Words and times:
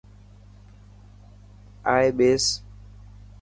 آئي 1.93 2.07
ٻيس. 2.17 2.45